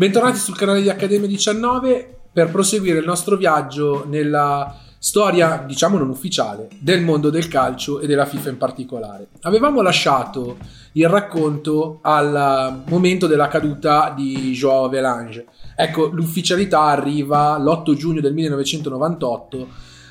[0.00, 6.08] Bentornati sul canale di Accademia 19 per proseguire il nostro viaggio nella storia, diciamo non
[6.08, 9.26] ufficiale, del mondo del calcio e della FIFA in particolare.
[9.42, 10.56] Avevamo lasciato
[10.92, 15.44] il racconto al momento della caduta di Joao Avelange.
[15.76, 19.68] Ecco, l'ufficialità arriva l'8 giugno del 1998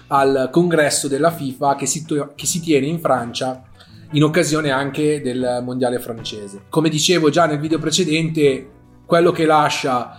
[0.10, 3.64] al congresso della FIFA che si, to- che si tiene in Francia
[4.12, 6.66] in occasione anche del mondiale francese.
[6.70, 8.78] Come dicevo già nel video precedente,
[9.10, 10.18] quello che lascia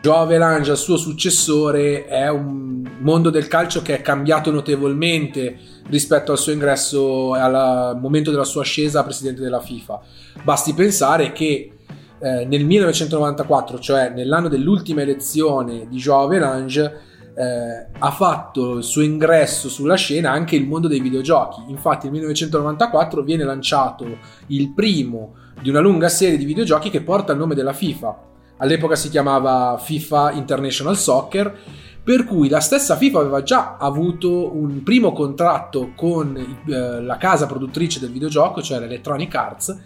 [0.00, 5.58] Joao Avelange al suo successore è un mondo del calcio che è cambiato notevolmente
[5.90, 10.00] rispetto al suo ingresso al momento della sua ascesa a presidente della FIFA.
[10.42, 11.70] Basti pensare che
[12.18, 17.00] eh, nel 1994, cioè nell'anno dell'ultima elezione di Joao Avelange,
[17.36, 21.62] eh, ha fatto il suo ingresso sulla scena anche il mondo dei videogiochi.
[21.68, 24.06] Infatti, nel 1994 viene lanciato
[24.48, 28.96] il primo di una lunga serie di videogiochi che porta il nome della FIFA all'epoca
[28.96, 31.56] si chiamava FIFA International Soccer,
[32.02, 37.46] per cui la stessa FIFA aveva già avuto un primo contratto con eh, la casa
[37.46, 39.80] produttrice del videogioco, cioè l'Electronic Arts,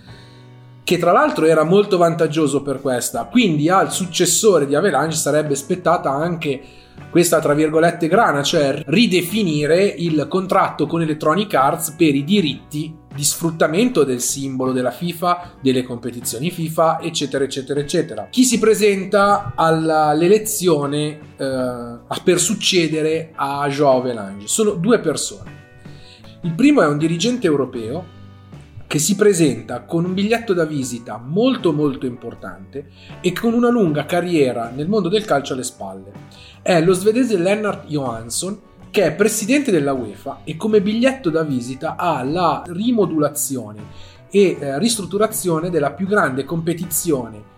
[0.83, 6.11] che tra l'altro era molto vantaggioso per questa, quindi al successore di Avalanche sarebbe spettata
[6.11, 6.61] anche
[7.11, 13.25] questa tra virgolette grana, cioè ridefinire il contratto con Electronic Arts per i diritti di
[13.25, 18.29] sfruttamento del simbolo della FIFA, delle competizioni FIFA, eccetera, eccetera, eccetera.
[18.31, 24.47] Chi si presenta all'elezione eh, per succedere a Joao Velange?
[24.47, 25.57] Sono due persone.
[26.43, 28.17] Il primo è un dirigente europeo
[28.89, 32.87] che si presenta con un biglietto da visita molto molto importante
[33.21, 36.13] e con una lunga carriera nel mondo del calcio alle spalle.
[36.63, 41.97] È lo svedese Lennart Johansson che è presidente della UEFA e come biglietto da visita
[41.97, 47.57] ha la rimodulazione e eh, ristrutturazione della più grande competizione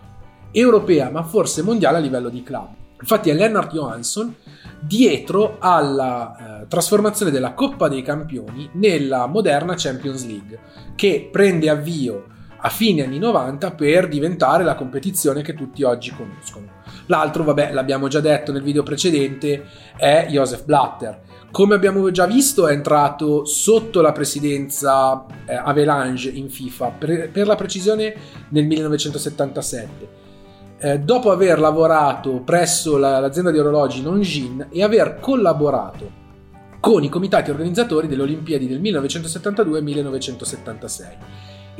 [0.51, 2.69] europea, ma forse mondiale a livello di club.
[2.99, 4.35] Infatti è Lennart Johansson
[4.79, 10.59] dietro alla eh, trasformazione della Coppa dei Campioni nella moderna Champions League,
[10.95, 12.25] che prende avvio
[12.57, 16.79] a fine anni 90 per diventare la competizione che tutti oggi conoscono.
[17.07, 19.65] L'altro, vabbè, l'abbiamo già detto nel video precedente,
[19.97, 21.21] è Joseph Blatter.
[21.51, 27.47] Come abbiamo già visto, è entrato sotto la presidenza eh, Avalanche in FIFA, per, per,
[27.47, 28.15] la precisione
[28.49, 30.19] nel 1977.
[30.77, 36.19] Eh, dopo aver lavorato presso la, l'azienda di orologi Longines e aver collaborato
[36.79, 41.17] con i comitati organizzatori delle Olimpiadi del 1972 e 1976.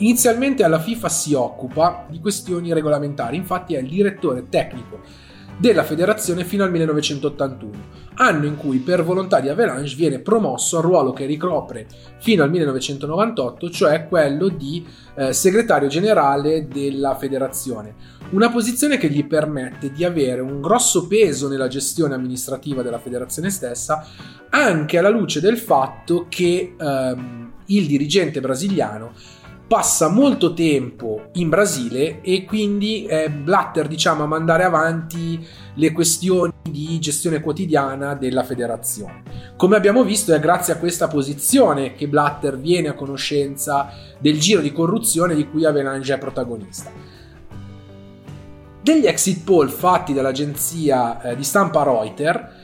[0.02, 5.00] Inizialmente alla FIFA si occupa di questioni regolamentari, infatti è il direttore tecnico
[5.60, 7.72] della federazione fino al 1981,
[8.16, 11.86] anno in cui per volontà di Avalanche viene promosso al ruolo che ricopre
[12.18, 17.94] fino al 1998, cioè quello di eh, segretario generale della federazione,
[18.32, 23.52] una posizione che gli permette di avere un grosso peso nella gestione amministrativa della federazione
[23.52, 24.04] stessa,
[24.50, 29.14] anche alla luce del fatto che ehm, il dirigente brasiliano
[29.72, 36.52] passa molto tempo in Brasile e quindi è Blatter diciamo a mandare avanti le questioni
[36.70, 39.24] di gestione quotidiana della federazione.
[39.56, 43.90] Come abbiamo visto è grazie a questa posizione che Blatter viene a conoscenza
[44.20, 46.92] del giro di corruzione di cui Avelange è protagonista.
[48.82, 52.61] Degli exit poll fatti dall'agenzia eh, di stampa Reuters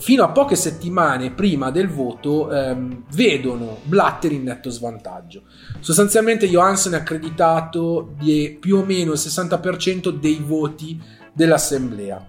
[0.00, 5.42] fino a poche settimane prima del voto ehm, vedono Blatter in netto svantaggio.
[5.80, 10.98] Sostanzialmente Johansen è accreditato di più o meno il 60% dei voti
[11.34, 12.26] dell'assemblea.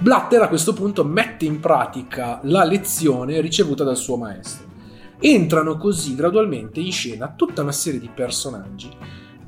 [0.00, 4.70] Blatter a questo punto mette in pratica la lezione ricevuta dal suo maestro.
[5.18, 8.90] Entrano così gradualmente in scena tutta una serie di personaggi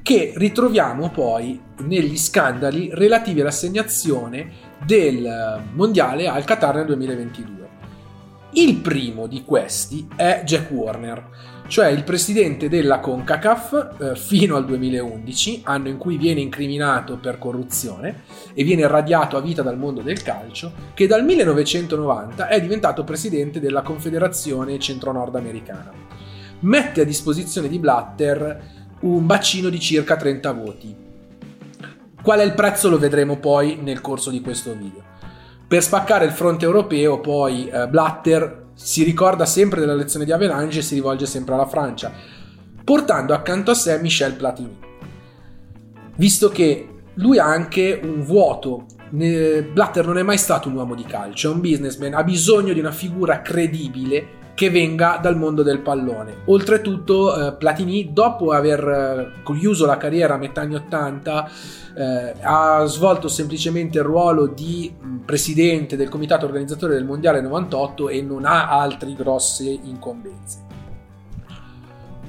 [0.05, 7.55] che ritroviamo poi negli scandali relativi all'assegnazione del mondiale al Qatar nel 2022.
[8.57, 11.29] Il primo di questi è Jack Warner,
[11.67, 17.39] cioè il presidente della CONCACAF eh, fino al 2011, anno in cui viene incriminato per
[17.39, 18.23] corruzione
[18.55, 23.59] e viene radiato a vita dal mondo del calcio, che dal 1990 è diventato presidente
[23.59, 25.91] della Confederazione Centro-Nord Americana.
[26.61, 30.95] Mette a disposizione di Blatter un bacino di circa 30 voti,
[32.25, 35.03] Qual è il prezzo lo vedremo poi nel corso di questo video.
[35.69, 40.79] Per spaccare il fronte europeo poi eh, Blatter si ricorda sempre della lezione di Avalanche
[40.79, 42.11] e si rivolge sempre alla Francia,
[42.83, 44.75] portando accanto a sé Michel Platini.
[46.17, 51.05] Visto che lui ha anche un vuoto, Blatter non è mai stato un uomo di
[51.05, 55.81] calcio, è un businessman, ha bisogno di una figura credibile che venga dal mondo del
[55.81, 56.43] pallone.
[56.47, 61.51] Oltretutto eh, Platini dopo aver eh, chiuso la carriera a metà anni 80
[61.97, 68.09] eh, ha svolto semplicemente il ruolo di mh, presidente del comitato organizzatore del Mondiale 98
[68.09, 70.63] e non ha altre grosse incombenze.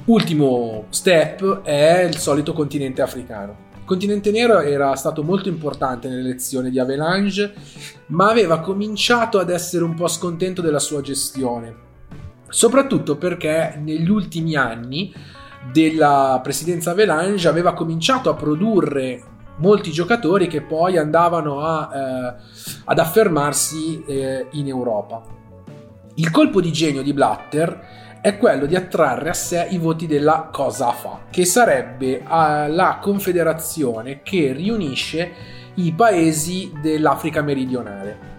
[0.06, 3.64] Ultimo step è il solito continente africano.
[3.78, 7.52] Il continente nero era stato molto importante nell'elezione di Avalanche,
[8.06, 11.84] ma aveva cominciato ad essere un po' scontento della sua gestione
[12.56, 15.12] soprattutto perché negli ultimi anni
[15.70, 19.22] della presidenza Avalanche aveva cominciato a produrre
[19.56, 22.34] molti giocatori che poi andavano a, eh,
[22.82, 25.22] ad affermarsi eh, in Europa.
[26.14, 30.48] Il colpo di genio di Blatter è quello di attrarre a sé i voti della
[30.50, 32.24] COSAFA, che sarebbe eh,
[32.70, 35.30] la confederazione che riunisce
[35.74, 38.35] i paesi dell'Africa meridionale.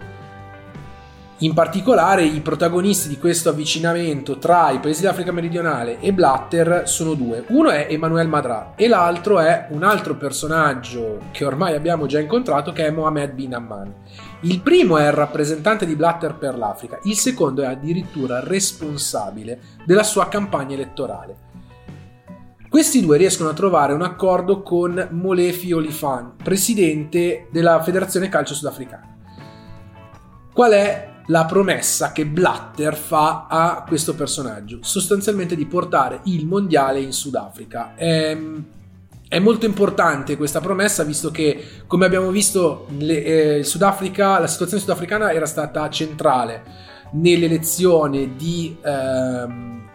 [1.42, 7.14] In particolare i protagonisti di questo avvicinamento tra i paesi dell'Africa meridionale e Blatter sono
[7.14, 7.44] due.
[7.50, 12.72] Uno è Emmanuel Madra e l'altro è un altro personaggio che ormai abbiamo già incontrato
[12.74, 13.94] che è Mohamed bin Amman.
[14.42, 20.02] Il primo è il rappresentante di Blatter per l'Africa, il secondo è addirittura responsabile della
[20.02, 21.46] sua campagna elettorale.
[22.68, 29.16] Questi due riescono a trovare un accordo con Molefi Olifan, presidente della Federazione Calcio Sudafricana.
[30.52, 37.00] Qual è la promessa che Blatter fa a questo personaggio, sostanzialmente di portare il mondiale
[37.00, 37.96] in Sudafrica.
[37.96, 38.66] È, ehm,
[39.30, 44.82] è molto importante questa promessa, visto che, come abbiamo visto, le, eh, Sudafrica, la situazione
[44.82, 46.64] sudafricana era stata centrale
[47.12, 49.86] nell'elezione di, ehm,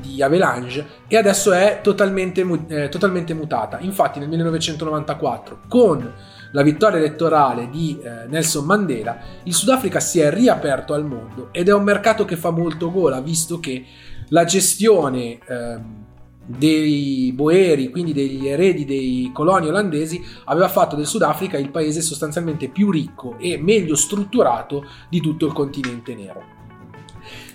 [0.00, 3.78] di Avalanche e adesso è totalmente, eh, totalmente mutata.
[3.80, 6.12] Infatti, nel 1994, con
[6.52, 11.68] la vittoria elettorale di eh, Nelson Mandela, il Sudafrica si è riaperto al mondo ed
[11.68, 13.84] è un mercato che fa molto gola, visto che
[14.28, 16.04] la gestione eh,
[16.46, 22.68] dei boeri, quindi degli eredi dei coloni olandesi, aveva fatto del Sudafrica il paese sostanzialmente
[22.68, 26.55] più ricco e meglio strutturato di tutto il continente nero.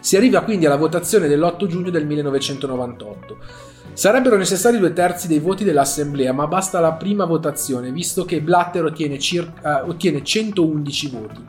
[0.02, 3.38] Si arriva quindi alla votazione dell'8 giugno del 1998.
[3.94, 8.86] Sarebbero necessari due terzi dei voti dell'assemblea, ma basta la prima votazione, visto che Blatter
[8.86, 11.46] ottiene, circa, uh, ottiene 111 voti.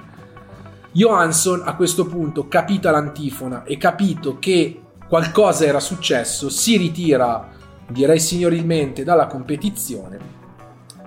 [0.93, 7.48] Johansson a questo punto, capita l'antifona e capito che qualcosa era successo, si ritira,
[7.88, 10.41] direi signorilmente, dalla competizione.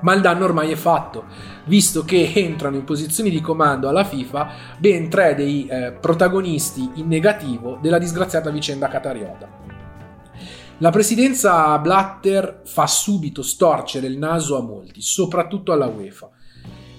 [0.06, 1.24] Ma il danno ormai è fatto,
[1.66, 7.08] visto che entrano in posizioni di comando alla FIFA ben tre dei eh, protagonisti in
[7.08, 9.50] negativo della disgraziata vicenda catariota.
[10.78, 16.30] La presidenza Blatter fa subito storcere il naso a molti, soprattutto alla UEFA.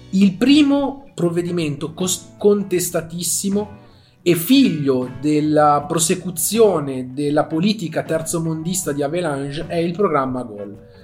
[0.09, 1.93] Il primo provvedimento
[2.37, 3.85] contestatissimo
[4.21, 10.96] e figlio della prosecuzione della politica terzomondista di Avalanche è il programma Gol.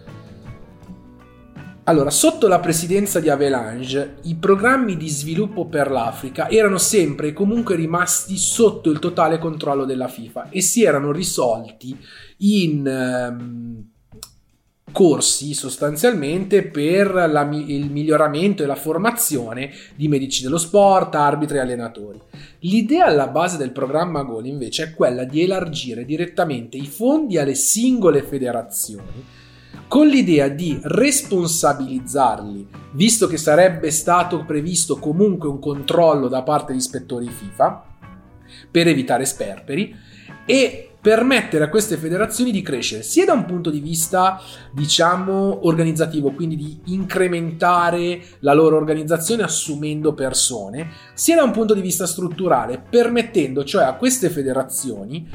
[1.85, 7.33] Allora, sotto la presidenza di Avalanche, i programmi di sviluppo per l'Africa erano sempre e
[7.33, 11.97] comunque rimasti sotto il totale controllo della FIFA e si erano risolti
[12.37, 13.83] in ehm,
[14.93, 21.59] corsi sostanzialmente per la, il miglioramento e la formazione di medici dello sport, arbitri e
[21.59, 22.21] allenatori.
[22.59, 27.55] L'idea alla base del programma Goal invece è quella di elargire direttamente i fondi alle
[27.55, 29.41] singole federazioni
[29.93, 36.81] con l'idea di responsabilizzarli, visto che sarebbe stato previsto comunque un controllo da parte degli
[36.81, 37.83] ispettori FIFA
[38.71, 39.95] per evitare sperperi
[40.47, 46.31] e permettere a queste federazioni di crescere sia da un punto di vista diciamo organizzativo
[46.31, 52.81] quindi di incrementare la loro organizzazione assumendo persone sia da un punto di vista strutturale
[52.89, 55.29] permettendo cioè a queste federazioni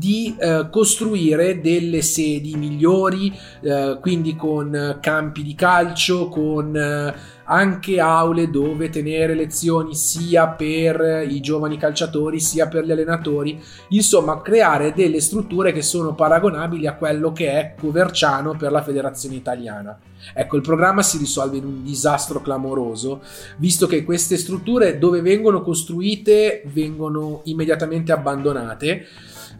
[0.00, 7.14] di eh, costruire delle sedi migliori, eh, quindi con campi di calcio, con eh,
[7.44, 14.40] anche aule dove tenere lezioni sia per i giovani calciatori sia per gli allenatori, insomma
[14.40, 19.98] creare delle strutture che sono paragonabili a quello che è Coverciano per la federazione italiana.
[20.32, 23.22] Ecco, il programma si risolve in un disastro clamoroso,
[23.56, 29.06] visto che queste strutture dove vengono costruite vengono immediatamente abbandonate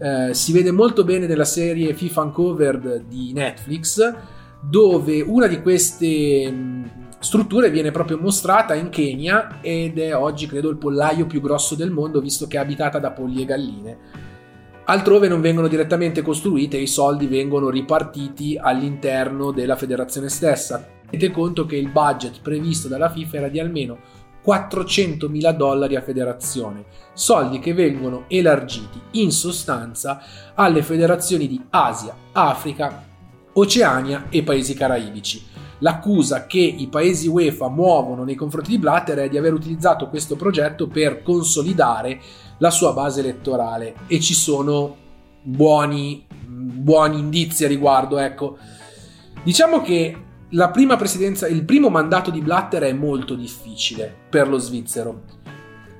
[0.00, 4.14] eh, si vede molto bene nella serie FIFA Uncovered di Netflix,
[4.62, 10.70] dove una di queste mh, strutture viene proprio mostrata in Kenya ed è oggi credo
[10.70, 13.98] il pollaio più grosso del mondo, visto che è abitata da polli e galline.
[14.84, 20.84] Altrove non vengono direttamente costruite i soldi vengono ripartiti all'interno della federazione stessa.
[21.08, 23.98] Tenete conto che il budget previsto dalla FIFA era di almeno
[24.44, 30.20] 400.000 dollari a federazione, soldi che vengono elargiti in sostanza
[30.54, 33.06] alle federazioni di Asia, Africa,
[33.52, 35.46] Oceania e paesi caraibici.
[35.80, 40.36] L'accusa che i paesi UEFA muovono nei confronti di Blatter è di aver utilizzato questo
[40.36, 42.20] progetto per consolidare
[42.58, 44.96] la sua base elettorale e ci sono
[45.42, 48.18] buoni, buoni indizi a riguardo.
[48.18, 48.58] Ecco.
[49.42, 50.16] Diciamo che
[50.50, 55.22] la prima presidenza, il primo mandato di Blatter è molto difficile per lo svizzero.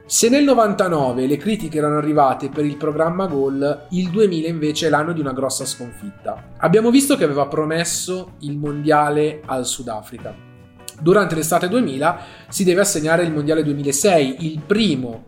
[0.06, 4.90] Se nel 99 le critiche erano arrivate per il programma Goal, il 2000 invece è
[4.90, 6.54] l'anno di una grossa sconfitta.
[6.56, 10.34] Abbiamo visto che aveva promesso il mondiale al Sudafrica.
[11.00, 15.26] Durante l'estate 2000 si deve assegnare il mondiale 2006, il primo,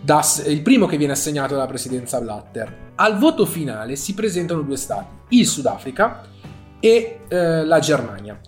[0.00, 2.92] da, il primo che viene assegnato dalla presidenza Blatter.
[2.96, 6.22] Al voto finale si presentano due stati, il Sudafrica
[6.80, 8.38] e eh, la Germania.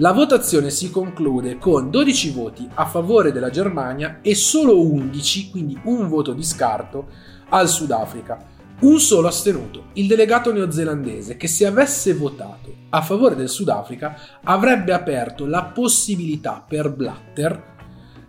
[0.00, 5.80] La votazione si conclude con 12 voti a favore della Germania e solo 11, quindi
[5.84, 7.08] un voto di scarto,
[7.48, 8.56] al Sudafrica.
[8.80, 14.92] Un solo astenuto, il delegato neozelandese, che se avesse votato a favore del Sudafrica avrebbe
[14.92, 17.76] aperto la possibilità per Blatter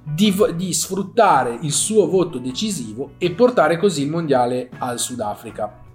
[0.03, 5.88] di, di, sfruttare il suo voto decisivo e portare così il mondiale al Sudafrica.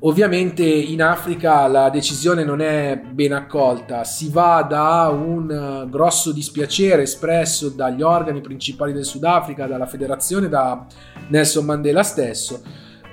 [0.00, 6.30] Ovviamente in Africa la decisione non è ben accolta, si va da un eh, grosso
[6.30, 10.86] dispiacere espresso dagli organi principali del Sudafrica, dalla federazione, da
[11.30, 12.62] Nelson Mandela stesso,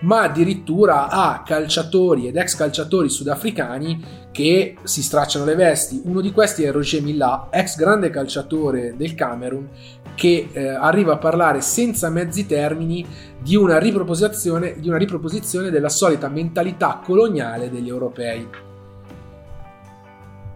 [0.01, 6.01] ma addirittura a calciatori ed ex calciatori sudafricani che si stracciano le vesti.
[6.04, 9.70] Uno di questi è Roger Millat, ex grande calciatore del Camerun,
[10.13, 13.06] che eh, arriva a parlare senza mezzi termini
[13.42, 18.46] di una, di una riproposizione della solita mentalità coloniale degli europei.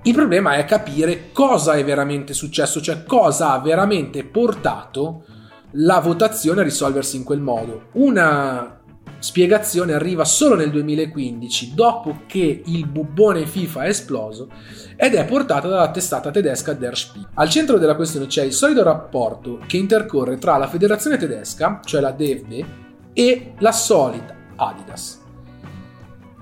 [0.01, 5.23] Il problema è capire cosa è veramente successo, cioè cosa ha veramente portato
[5.71, 7.83] la votazione a risolversi in quel modo.
[7.93, 8.78] Una
[9.19, 14.49] spiegazione arriva solo nel 2015, dopo che il bubbone FIFA è esploso
[14.95, 17.29] ed è portata dalla testata tedesca Der Spiegel.
[17.35, 22.01] Al centro della questione c'è il solido rapporto che intercorre tra la federazione tedesca, cioè
[22.01, 22.65] la DFB,
[23.13, 25.19] e la solita Adidas.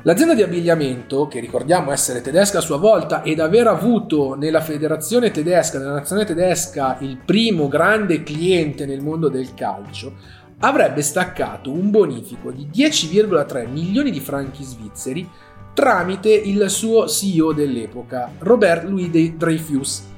[0.04, 5.32] L'azienda di abbigliamento, che ricordiamo essere tedesca a sua volta ed aver avuto nella federazione
[5.32, 10.14] tedesca, nella nazione tedesca, il primo grande cliente nel mondo del calcio,
[10.60, 15.30] avrebbe staccato un bonifico di 10,3 milioni di franchi svizzeri
[15.74, 20.16] tramite il suo CEO dell'epoca, Robert Louis Dreyfus,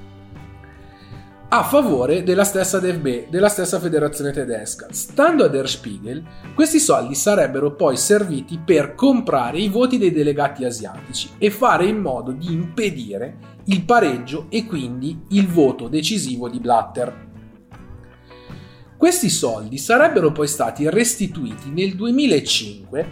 [1.52, 4.88] a favore della stessa DFB, della stessa federazione tedesca.
[4.92, 10.64] Stando a Der Spiegel, questi soldi sarebbero poi serviti per comprare i voti dei delegati
[10.64, 16.60] asiatici e fare in modo di impedire il pareggio e quindi il voto decisivo di
[16.60, 17.29] Blatter.
[19.00, 23.10] Questi soldi sarebbero poi stati restituiti nel 2005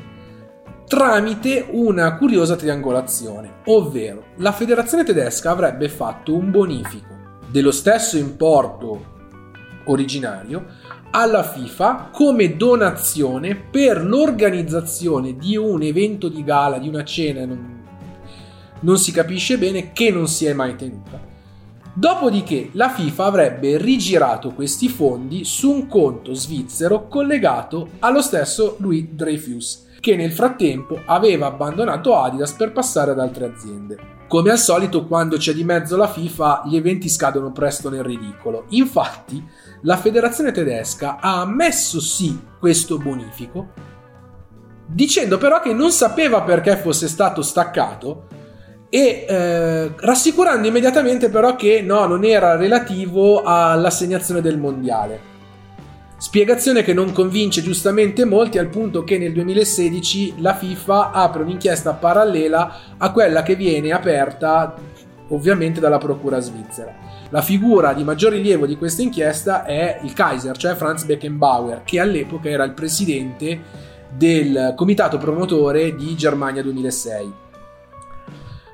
[0.85, 9.15] tramite una curiosa triangolazione, ovvero la federazione tedesca avrebbe fatto un bonifico dello stesso importo
[9.85, 10.65] originario
[11.11, 17.83] alla FIFA come donazione per l'organizzazione di un evento di gala, di una cena, non,
[18.81, 21.26] non si capisce bene, che non si è mai tenuta
[21.97, 29.07] Dopodiché la FIFA avrebbe rigirato questi fondi su un conto svizzero collegato allo stesso Louis
[29.09, 33.97] Dreyfus, che nel frattempo aveva abbandonato Adidas per passare ad altre aziende.
[34.27, 38.65] Come al solito, quando c'è di mezzo la FIFA, gli eventi scadono presto nel ridicolo.
[38.69, 39.43] Infatti,
[39.81, 43.69] la federazione tedesca ha ammesso sì questo bonifico,
[44.85, 48.27] dicendo però che non sapeva perché fosse stato staccato
[48.89, 55.35] e eh, rassicurando immediatamente però che no, non era relativo all'assegnazione del mondiale.
[56.19, 61.93] Spiegazione che non convince giustamente molti al punto che nel 2016 la FIFA apre un'inchiesta
[61.93, 64.73] parallela a quella che viene aperta
[65.29, 66.95] ovviamente dalla procura svizzera.
[67.29, 71.99] La figura di maggior rilievo di questa inchiesta è il Kaiser, cioè Franz Beckenbauer, che
[71.99, 73.61] all'epoca era il presidente
[74.09, 77.45] del comitato promotore di Germania 2006.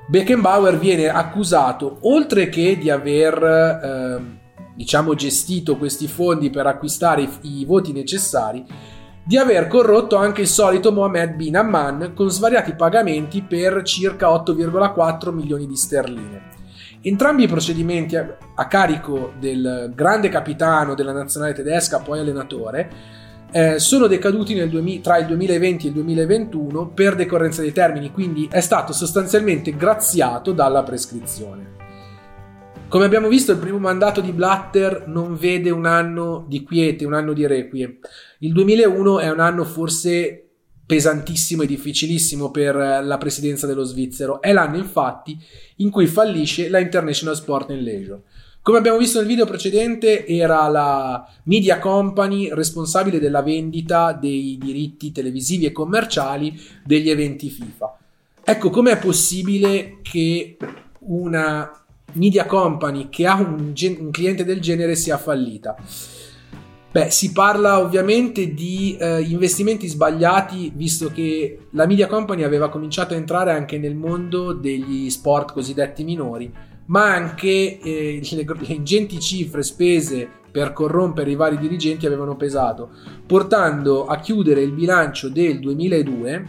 [0.06, 4.22] Beckenbauer viene accusato, oltre che di aver eh,
[4.74, 8.64] diciamo gestito questi fondi per acquistare i, i voti necessari,
[9.26, 15.32] di aver corrotto anche il solito Mohamed bin Amman con svariati pagamenti per circa 8,4
[15.32, 16.52] milioni di sterline.
[17.00, 22.90] Entrambi i procedimenti a, a carico del grande capitano della nazionale tedesca, poi allenatore,
[23.56, 28.48] eh, sono decaduti 2000, tra il 2020 e il 2021 per decorrenza dei termini, quindi
[28.50, 31.82] è stato sostanzialmente graziato dalla prescrizione.
[32.88, 37.14] Come abbiamo visto, il primo mandato di Blatter non vede un anno di quiete, un
[37.14, 37.96] anno di requiem.
[38.40, 40.48] Il 2001 è un anno forse
[40.84, 44.42] pesantissimo e difficilissimo per la presidenza dello svizzero.
[44.42, 45.38] È l'anno, infatti,
[45.76, 48.20] in cui fallisce la International Sport and Leisure.
[48.64, 55.12] Come abbiamo visto nel video precedente, era la media company responsabile della vendita dei diritti
[55.12, 57.98] televisivi e commerciali degli eventi FIFA.
[58.42, 60.56] Ecco, com'è possibile che
[61.00, 61.70] una
[62.14, 65.76] media company che ha un, gen- un cliente del genere sia fallita?
[66.90, 73.12] Beh, si parla ovviamente di eh, investimenti sbagliati, visto che la media company aveva cominciato
[73.12, 79.20] a entrare anche nel mondo degli sport cosiddetti minori, ma anche eh, le, le ingenti
[79.20, 82.90] cifre spese per corrompere i vari dirigenti avevano pesato,
[83.26, 86.48] portando a chiudere il bilancio del 2002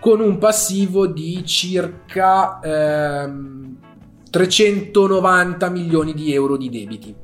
[0.00, 3.76] con un passivo di circa ehm,
[4.30, 7.14] 390 milioni di euro di debiti.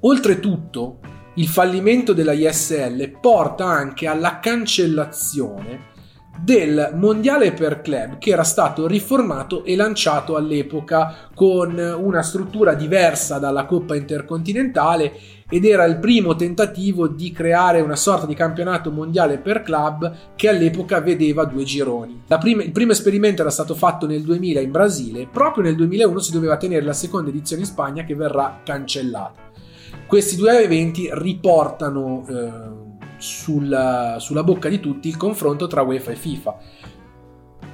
[0.00, 1.00] Oltretutto,
[1.34, 5.96] il fallimento della ISL porta anche alla cancellazione
[6.40, 13.38] del mondiale per club che era stato riformato e lanciato all'epoca con una struttura diversa
[13.38, 15.12] dalla Coppa Intercontinentale
[15.50, 20.48] ed era il primo tentativo di creare una sorta di campionato mondiale per club che
[20.48, 22.24] all'epoca vedeva due gironi.
[22.38, 26.32] Prima, il primo esperimento era stato fatto nel 2000 in Brasile, proprio nel 2001 si
[26.32, 29.46] doveva tenere la seconda edizione in Spagna che verrà cancellata.
[30.06, 32.87] Questi due eventi riportano eh,
[33.18, 36.56] sulla, sulla bocca di tutti il confronto tra UEFA e FIFA.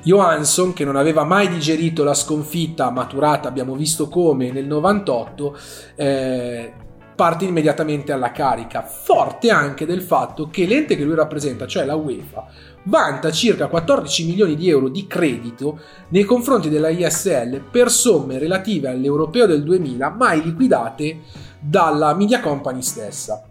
[0.02, 5.56] Johansson, che non aveva mai digerito la sconfitta maturata, abbiamo visto come nel 98,
[5.94, 6.72] eh,
[7.14, 11.94] parte immediatamente alla carica, forte anche del fatto che l'ente che lui rappresenta, cioè la
[11.94, 12.46] UEFA,
[12.84, 18.88] vanta circa 14 milioni di euro di credito nei confronti della ISL per somme relative
[18.88, 21.20] all'europeo del 2000 mai liquidate
[21.60, 23.42] dalla media company stessa.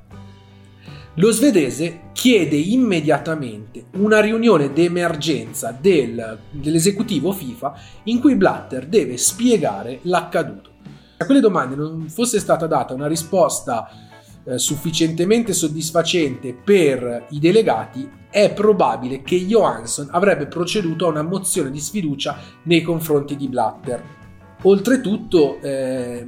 [1.17, 7.73] Lo svedese chiede immediatamente una riunione d'emergenza del, dell'esecutivo FIFA
[8.05, 10.71] in cui Blatter deve spiegare l'accaduto.
[11.17, 13.87] A quelle domande non fosse stata data una risposta
[14.43, 21.69] eh, sufficientemente soddisfacente per i delegati, è probabile che Johansson avrebbe proceduto a una mozione
[21.69, 24.03] di sfiducia nei confronti di Blatter.
[24.63, 26.27] Oltretutto, eh,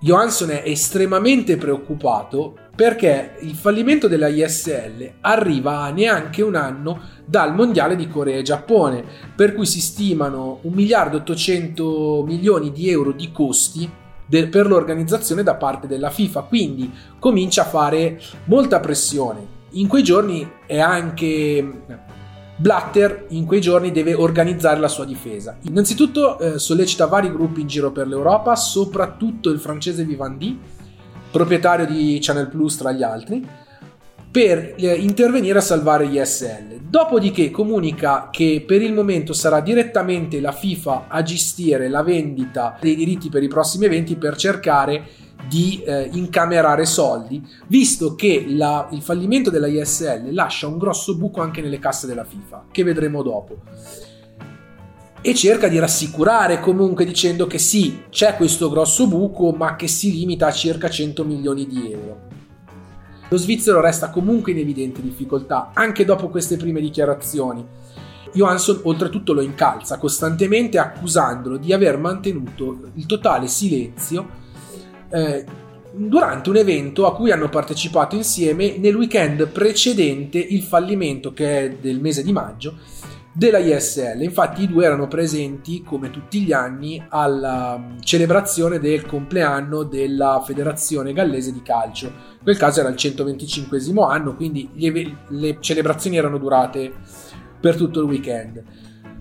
[0.00, 7.52] Johansson è estremamente preoccupato perché il fallimento della ISL arriva a neanche un anno dal
[7.52, 9.02] mondiale di Corea e Giappone,
[9.34, 13.90] per cui si stimano 1 miliardo e 800 milioni di euro di costi
[14.28, 19.56] per l'organizzazione da parte della FIFA, quindi comincia a fare molta pressione.
[19.70, 21.82] In quei giorni è anche
[22.60, 25.58] Blatter in quei giorni deve organizzare la sua difesa.
[25.62, 30.58] Innanzitutto eh, sollecita vari gruppi in giro per l'Europa, soprattutto il francese Vivendi,
[31.30, 33.46] proprietario di Channel Plus tra gli altri,
[34.30, 36.80] per eh, intervenire a salvare gli SL.
[36.80, 42.96] Dopodiché comunica che per il momento sarà direttamente la FIFA a gestire la vendita dei
[42.96, 45.06] diritti per i prossimi eventi per cercare
[45.46, 51.40] di eh, incamerare soldi, visto che la, il fallimento della ISL lascia un grosso buco
[51.40, 53.56] anche nelle casse della FIFA, che vedremo dopo.
[55.20, 60.12] E cerca di rassicurare comunque dicendo che sì, c'è questo grosso buco, ma che si
[60.12, 62.26] limita a circa 100 milioni di euro.
[63.30, 67.66] Lo svizzero resta comunque in evidente difficoltà, anche dopo queste prime dichiarazioni.
[68.32, 74.46] Johansson oltretutto lo incalza costantemente accusandolo di aver mantenuto il totale silenzio
[75.10, 75.44] eh,
[75.92, 81.70] durante un evento a cui hanno partecipato insieme nel weekend precedente il fallimento, che è
[81.70, 82.76] del mese di maggio,
[83.32, 84.22] della ISL.
[84.22, 90.42] Infatti i due erano presenti, come tutti gli anni, alla mm, celebrazione del compleanno della
[90.44, 92.06] Federazione Gallese di Calcio.
[92.06, 94.68] In quel caso era il 125 anno, quindi
[95.28, 96.92] le celebrazioni erano durate
[97.60, 98.62] per tutto il weekend.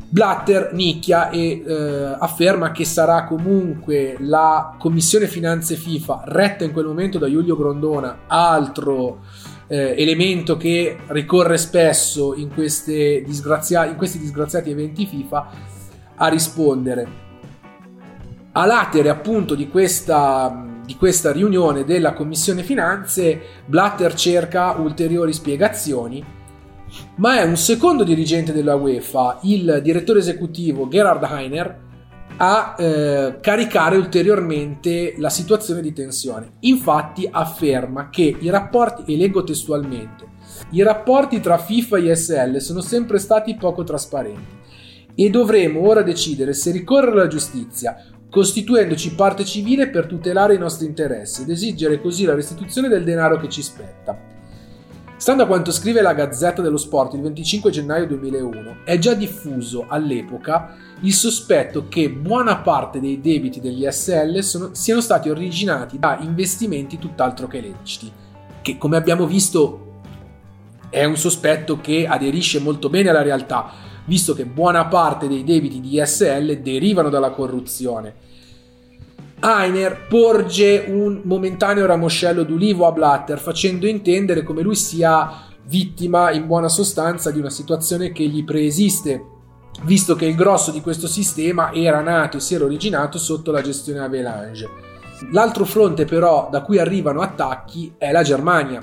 [0.09, 6.85] Blatter nicchia e eh, afferma che sarà comunque la commissione finanze FIFA retta in quel
[6.85, 9.19] momento da Giulio Grondona, altro
[9.67, 15.49] eh, elemento che ricorre spesso in, disgrazia- in questi disgraziati eventi FIFA,
[16.15, 17.25] a rispondere.
[18.53, 26.35] A latere appunto di questa, di questa riunione della commissione finanze, Blatter cerca ulteriori spiegazioni
[27.15, 31.85] ma è un secondo dirigente della UEFA, il direttore esecutivo Gerhard Heiner,
[32.37, 36.53] a eh, caricare ulteriormente la situazione di tensione.
[36.61, 40.25] Infatti afferma che i rapporti, e leggo testualmente,
[40.71, 44.55] i rapporti tra FIFA e ISL sono sempre stati poco trasparenti
[45.15, 47.95] e dovremo ora decidere se ricorrere alla giustizia
[48.29, 53.37] costituendoci parte civile per tutelare i nostri interessi ed esigere così la restituzione del denaro
[53.37, 54.36] che ci spetta.
[55.19, 59.85] Stando a quanto scrive la Gazzetta dello Sport il 25 gennaio 2001, è già diffuso
[59.87, 66.19] all'epoca il sospetto che buona parte dei debiti degli SL sono, siano stati originati da
[66.21, 68.11] investimenti tutt'altro che leciti,
[68.61, 70.01] che come abbiamo visto
[70.89, 73.71] è un sospetto che aderisce molto bene alla realtà,
[74.05, 78.13] visto che buona parte dei debiti di SL derivano dalla corruzione.
[79.39, 86.47] Einer porge un momentaneo ramoscello d'ulivo a Blatter, facendo intendere come lui sia vittima in
[86.47, 89.23] buona sostanza di una situazione che gli preesiste,
[89.83, 93.61] visto che il grosso di questo sistema era nato e si era originato sotto la
[93.61, 94.69] gestione Avalanche.
[95.31, 98.81] L'altro fronte però da cui arrivano attacchi è la Germania,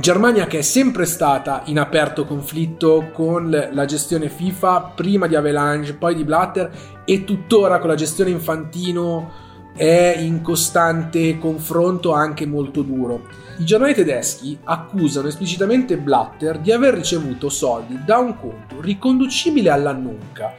[0.00, 5.94] Germania che è sempre stata in aperto conflitto con la gestione FIFA, prima di Avalanche,
[5.94, 6.70] poi di Blatter
[7.04, 9.43] e tuttora con la gestione Infantino
[9.76, 13.28] è in costante confronto anche molto duro.
[13.58, 20.54] I giornali tedeschi accusano esplicitamente Blatter di aver ricevuto soldi da un conto riconducibile all'Annunca,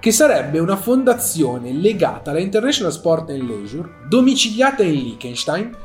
[0.00, 5.76] che sarebbe una fondazione legata alla International Sport and Leisure, domiciliata in Liechtenstein,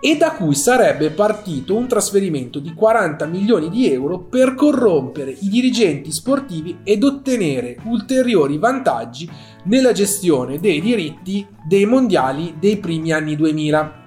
[0.00, 5.48] e da cui sarebbe partito un trasferimento di 40 milioni di euro per corrompere i
[5.48, 9.30] dirigenti sportivi ed ottenere ulteriori vantaggi
[9.64, 14.02] nella gestione dei diritti dei mondiali dei primi anni 2000.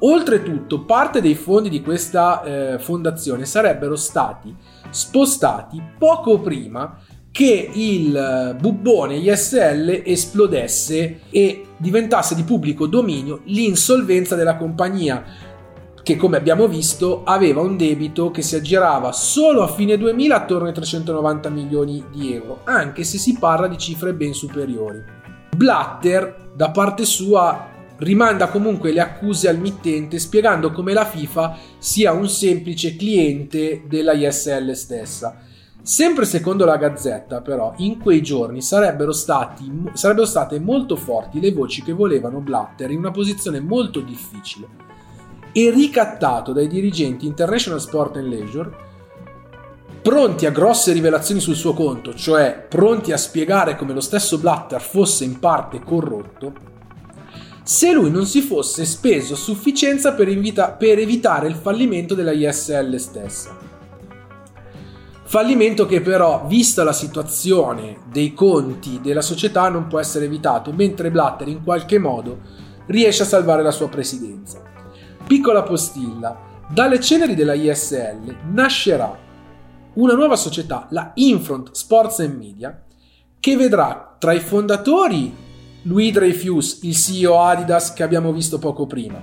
[0.00, 4.54] Oltretutto, parte dei fondi di questa eh, fondazione sarebbero stati
[4.90, 6.98] spostati poco prima
[7.34, 15.24] che il eh, bubbone ISL esplodesse e diventasse di pubblico dominio l'insolvenza della compagnia
[16.04, 20.68] che come abbiamo visto aveva un debito che si aggirava solo a fine 2000 attorno
[20.68, 25.02] ai 390 milioni di euro, anche se si parla di cifre ben superiori.
[25.56, 32.12] Blatter, da parte sua, rimanda comunque le accuse al mittente spiegando come la FIFA sia
[32.12, 35.52] un semplice cliente della ISL stessa
[35.84, 41.52] Sempre secondo la Gazzetta, però, in quei giorni sarebbero, stati, sarebbero state molto forti le
[41.52, 44.66] voci che volevano Blatter in una posizione molto difficile.
[45.52, 48.76] E ricattato dai dirigenti International Sport and Leisure,
[50.00, 54.80] pronti a grosse rivelazioni sul suo conto, cioè pronti a spiegare come lo stesso Blatter
[54.80, 56.54] fosse in parte corrotto,
[57.62, 62.32] se lui non si fosse speso a sufficienza per, invita- per evitare il fallimento della
[62.32, 63.63] ISL stessa.
[65.34, 71.10] Fallimento che però, vista la situazione dei conti della società, non può essere evitato, mentre
[71.10, 72.38] Blatter in qualche modo
[72.86, 74.62] riesce a salvare la sua presidenza.
[75.26, 79.18] Piccola postilla, dalle ceneri della ISL nascerà
[79.94, 82.84] una nuova società, la Infront Sports and Media,
[83.40, 85.34] che vedrà tra i fondatori
[85.82, 89.20] Louis Dreyfus, il CEO Adidas che abbiamo visto poco prima,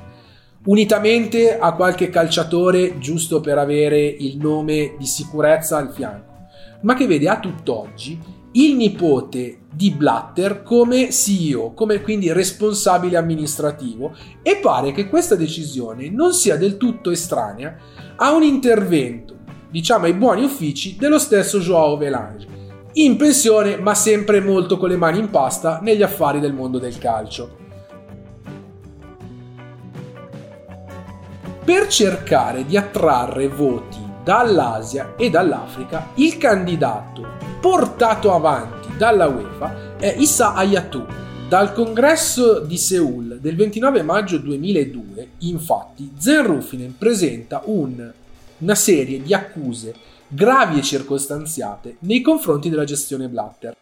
[0.65, 6.47] unitamente a qualche calciatore giusto per avere il nome di sicurezza al fianco,
[6.81, 14.13] ma che vede a tutt'oggi il nipote di Blatter come CEO, come quindi responsabile amministrativo
[14.43, 17.77] e pare che questa decisione non sia del tutto estranea
[18.17, 19.37] a un intervento,
[19.69, 22.47] diciamo ai buoni uffici dello stesso Joao Velange,
[22.93, 26.97] in pensione ma sempre molto con le mani in pasta negli affari del mondo del
[26.97, 27.57] calcio.
[31.71, 37.25] Per cercare di attrarre voti dall'Asia e dall'Africa, il candidato
[37.61, 41.05] portato avanti dalla UEFA è Issa Ayatou.
[41.47, 48.11] Dal congresso di Seoul del 29 maggio 2002, infatti, Zen Rufinen presenta un,
[48.57, 49.95] una serie di accuse
[50.27, 53.77] gravi e circostanziate nei confronti della gestione Blatter.